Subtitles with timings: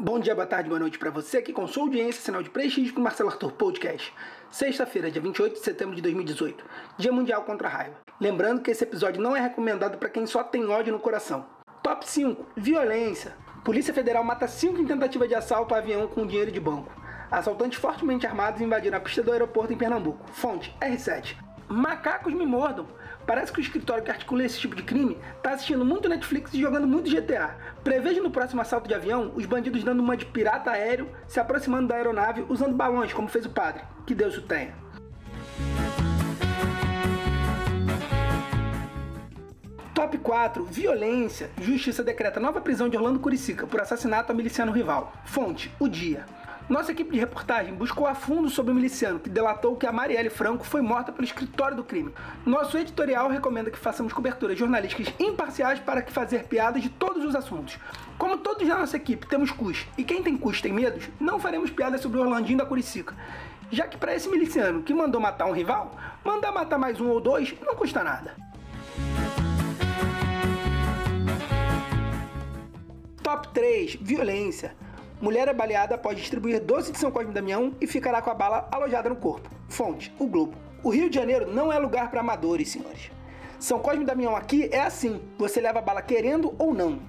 [0.00, 2.92] Bom dia, boa tarde, boa noite para você que com sua audiência, sinal de prestígio
[2.92, 4.14] para o Marcelo Arthur Podcast.
[4.48, 6.64] Sexta-feira, dia 28 de setembro de 2018,
[6.96, 7.96] Dia Mundial contra a Raiva.
[8.20, 11.46] Lembrando que esse episódio não é recomendado para quem só tem ódio no coração.
[11.82, 13.34] Top 5: Violência.
[13.64, 16.92] Polícia Federal mata 5 em tentativa de assalto a avião com dinheiro de banco.
[17.28, 20.30] Assaltantes fortemente armados invadiram a pista do aeroporto em Pernambuco.
[20.30, 21.47] Fonte: R7.
[21.68, 22.86] Macacos me mordam.
[23.26, 26.60] Parece que o escritório que articula esse tipo de crime tá assistindo muito Netflix e
[26.60, 27.56] jogando muito GTA.
[27.84, 31.88] Prevejo no próximo assalto de avião os bandidos dando uma de pirata aéreo, se aproximando
[31.88, 33.82] da aeronave usando balões, como fez o padre.
[34.06, 34.74] Que Deus o tenha.
[39.94, 40.64] Top 4.
[40.64, 41.50] Violência.
[41.60, 45.12] Justiça decreta nova prisão de Orlando Curicica por assassinato a miliciano rival.
[45.26, 46.24] Fonte: O Dia.
[46.68, 50.28] Nossa equipe de reportagem buscou a fundo sobre o miliciano que delatou que a Marielle
[50.28, 52.12] Franco foi morta pelo escritório do crime.
[52.44, 57.34] Nosso editorial recomenda que façamos coberturas jornalísticas imparciais para que fazer piadas de todos os
[57.34, 57.78] assuntos.
[58.18, 61.70] Como todos na nossa equipe temos cus e quem tem cus tem medos, não faremos
[61.70, 63.16] piadas sobre o Orlandinho da Curicica.
[63.70, 67.18] Já que para esse miliciano que mandou matar um rival, mandar matar mais um ou
[67.18, 68.36] dois não custa nada.
[73.22, 74.76] Top 3: Violência.
[75.20, 78.34] Mulher é baleada após distribuir doce de São Cosme e Damião e ficará com a
[78.34, 79.50] bala alojada no corpo.
[79.68, 80.56] Fonte: O Globo.
[80.82, 83.10] O Rio de Janeiro não é lugar para amadores, senhores.
[83.58, 87.00] São Cosme e Damião aqui é assim: você leva a bala querendo ou não.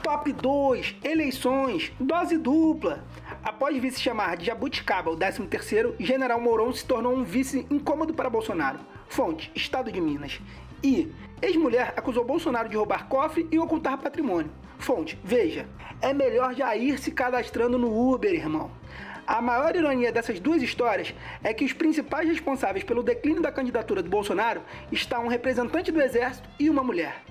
[0.00, 1.92] Top 2: Eleições.
[1.98, 3.02] Dose dupla.
[3.42, 8.30] Após vice chamar de jabuticaba o 13º, General Mourão se tornou um vice incômodo para
[8.30, 8.78] Bolsonaro.
[9.08, 10.40] Fonte: Estado de Minas.
[10.84, 14.52] E ex-mulher acusou Bolsonaro de roubar cofre e ocultar patrimônio.
[14.78, 15.66] Fonte: Veja.
[16.02, 18.70] É melhor já ir se cadastrando no Uber, irmão.
[19.26, 24.02] A maior ironia dessas duas histórias é que os principais responsáveis pelo declínio da candidatura
[24.02, 24.60] do Bolsonaro
[24.92, 27.22] estão um representante do exército e uma mulher.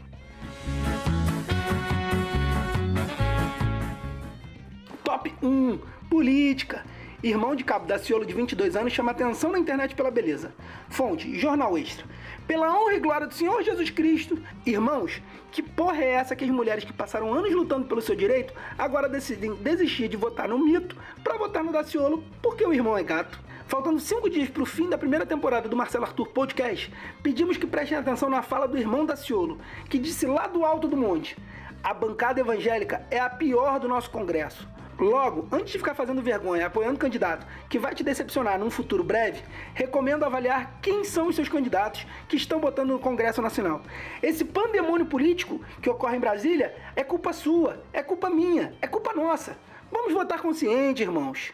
[5.04, 6.84] Top 1: Política.
[7.24, 10.54] Irmão de Cabo Daciolo, de 22 anos, chama atenção na internet pela beleza.
[10.90, 12.06] Fonte: Jornal Extra.
[12.46, 16.52] Pela honra e glória do Senhor Jesus Cristo, irmãos, que porra é essa que as
[16.52, 20.98] mulheres que passaram anos lutando pelo seu direito agora decidem desistir de votar no mito
[21.24, 23.40] para votar no Daciolo porque o irmão é gato?
[23.68, 27.66] Faltando cinco dias para o fim da primeira temporada do Marcelo Arthur Podcast, pedimos que
[27.66, 31.38] prestem atenção na fala do irmão Daciolo, que disse lá do alto do monte:
[31.82, 34.68] a bancada evangélica é a pior do nosso Congresso.
[35.04, 39.44] Logo, antes de ficar fazendo vergonha apoiando candidato que vai te decepcionar num futuro breve,
[39.74, 43.82] recomendo avaliar quem são os seus candidatos que estão botando no Congresso Nacional.
[44.22, 49.12] Esse pandemônio político que ocorre em Brasília é culpa sua, é culpa minha, é culpa
[49.14, 49.58] nossa.
[49.92, 51.54] Vamos votar consciente, irmãos.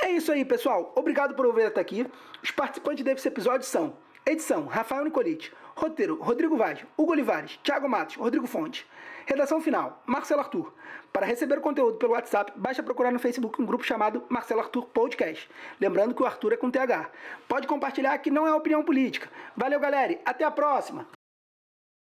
[0.00, 0.92] É isso aí, pessoal.
[0.94, 2.06] Obrigado por ouvir até aqui.
[2.40, 5.52] Os participantes desse episódio são Edição: Rafael Nicolite.
[5.76, 8.86] Roteiro: Rodrigo Vaz, Hugo Olivares, Thiago Matos, Rodrigo Fonte.
[9.26, 10.72] Redação final: Marcelo Arthur.
[11.12, 14.86] Para receber o conteúdo pelo WhatsApp, basta procurar no Facebook um grupo chamado Marcelo Arthur
[14.86, 15.46] Podcast.
[15.78, 17.10] Lembrando que o Arthur é com TH.
[17.46, 19.28] Pode compartilhar que não é opinião política.
[19.54, 20.18] Valeu, galera.
[20.24, 21.06] Até a próxima.